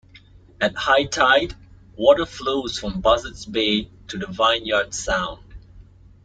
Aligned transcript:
At 0.59 0.75
high 0.77 1.03
tide, 1.03 1.53
water 1.95 2.25
flows 2.25 2.79
from 2.79 3.01
Buzzards 3.01 3.45
Bay 3.45 3.91
to 4.07 4.17
the 4.17 4.25
Vineyard 4.25 4.95
Sound. 4.95 5.43